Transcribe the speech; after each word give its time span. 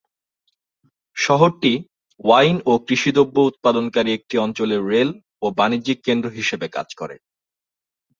শহরটি 1.17 1.73
ওয়াইন 2.19 2.57
ও 2.65 2.73
কৃষি 2.87 3.11
দ্রব্য 3.13 3.37
উৎপাদনকারী 3.49 4.09
একটি 4.13 4.35
অঞ্চলের 4.37 4.81
রেল 4.91 5.09
ও 5.41 5.57
বাণিজ্যিক 5.59 5.97
কেন্দ্র 6.07 6.27
হিসেবে 6.37 6.67
কাজ 6.75 6.87
করে। 6.95 7.15